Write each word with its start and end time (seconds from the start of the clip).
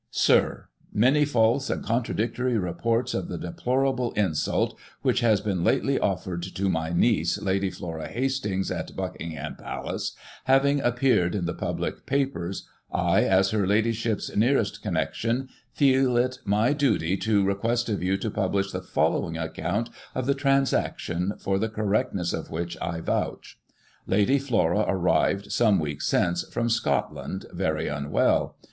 "Sir,— 0.09 0.67
Many 1.05 1.25
false 1.25 1.69
and 1.69 1.83
contradictory 1.85 2.57
reports 2.57 3.13
of 3.13 3.27
the 3.27 3.37
deplor 3.37 3.87
able 3.93 4.13
insult 4.13 4.75
which 5.03 5.19
has 5.19 5.41
been 5.41 5.63
lately 5.63 5.99
offered 5.99 6.41
to 6.41 6.69
my 6.69 6.91
niece, 6.91 7.39
Lady 7.39 7.69
Flora 7.69 8.07
Hastings, 8.07 8.71
at 8.71 8.95
Buckingham 8.95 9.57
Palace, 9.57 10.13
having 10.45 10.81
appeared 10.81 11.35
in 11.35 11.45
the 11.45 11.53
public 11.53 12.07
papers, 12.07 12.67
I, 12.91 13.25
as 13.25 13.51
her 13.51 13.67
ladyship's 13.67 14.35
nearest 14.35 14.81
connection, 14.81 15.49
feel 15.71 16.17
it 16.17 16.39
my 16.45 16.73
duty 16.73 17.15
to 17.17 17.45
request 17.45 17.87
of 17.87 18.01
you 18.01 18.17
to 18.17 18.31
publish 18.31 18.71
the 18.71 18.81
following 18.81 19.37
account 19.37 19.91
of 20.15 20.25
the 20.25 20.33
transaction, 20.33 21.33
for 21.37 21.59
the 21.59 21.69
correctness 21.69 22.33
of 22.33 22.49
which 22.49 22.75
I 22.81 23.01
vouch. 23.01 23.59
"Lady 24.07 24.39
Flora 24.39 24.83
arrived, 24.87 25.51
some 25.51 25.77
weeks 25.79 26.07
since, 26.07 26.41
from 26.51 26.69
Scotland, 26.71 27.45
very 27.53 27.85
xmwell. 27.85 28.55